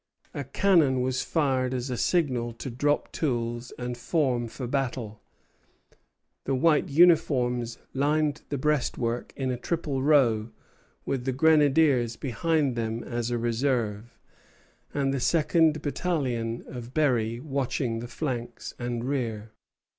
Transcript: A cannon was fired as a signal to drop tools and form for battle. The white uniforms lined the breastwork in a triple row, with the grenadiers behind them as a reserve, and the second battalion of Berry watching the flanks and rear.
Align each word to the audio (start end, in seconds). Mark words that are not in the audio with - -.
A 0.33 0.43
cannon 0.43 1.01
was 1.01 1.21
fired 1.21 1.75
as 1.75 1.91
a 1.91 1.95
signal 1.95 2.53
to 2.53 2.71
drop 2.71 3.11
tools 3.11 3.71
and 3.77 3.95
form 3.95 4.47
for 4.47 4.65
battle. 4.65 5.21
The 6.45 6.55
white 6.55 6.89
uniforms 6.89 7.77
lined 7.93 8.41
the 8.49 8.57
breastwork 8.57 9.31
in 9.35 9.51
a 9.51 9.57
triple 9.57 10.01
row, 10.01 10.49
with 11.05 11.25
the 11.25 11.31
grenadiers 11.31 12.15
behind 12.15 12.75
them 12.75 13.03
as 13.03 13.29
a 13.29 13.37
reserve, 13.37 14.17
and 14.91 15.13
the 15.13 15.19
second 15.19 15.83
battalion 15.83 16.63
of 16.65 16.95
Berry 16.95 17.39
watching 17.39 17.99
the 17.99 18.07
flanks 18.07 18.73
and 18.79 19.03
rear. 19.05 19.51